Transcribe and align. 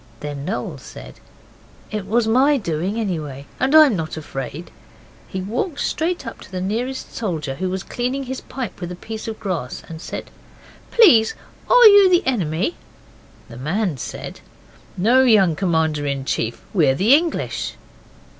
Then 0.21 0.45
Noel 0.45 0.79
said, 0.79 1.19
'It 1.91 2.07
was 2.07 2.27
my 2.27 2.57
doing 2.57 2.99
anyhow, 2.99 3.43
and 3.59 3.75
I'm 3.75 3.95
not 3.95 4.17
afraid,' 4.17 4.55
and 4.55 4.71
he 5.27 5.41
walked 5.41 5.79
straight 5.79 6.25
up 6.25 6.41
to 6.41 6.51
the 6.51 6.59
nearest 6.59 7.13
soldier, 7.15 7.53
who 7.53 7.69
was 7.69 7.83
cleaning 7.83 8.23
his 8.23 8.41
pipe 8.41 8.81
with 8.81 8.91
a 8.91 8.95
piece 8.95 9.27
of 9.27 9.39
grass, 9.39 9.83
and 9.87 10.01
said 10.01 10.31
'Please, 10.89 11.35
are 11.69 11.85
you 11.85 12.09
the 12.09 12.25
enemy?' 12.25 12.77
The 13.47 13.57
man 13.57 13.97
said 13.97 14.39
'No, 14.97 15.21
young 15.21 15.55
Commander 15.55 16.07
in 16.07 16.25
Chief, 16.25 16.63
we're 16.73 16.95
the 16.95 17.13
English. 17.13 17.75